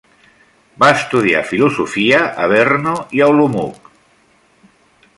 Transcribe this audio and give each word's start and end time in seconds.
Va 0.83 0.87
estudiar 0.99 1.43
Filosofia 1.51 2.23
a 2.47 2.49
Brno 2.55 2.97
i 3.19 3.25
a 3.27 3.31
Olomouc. 3.37 3.93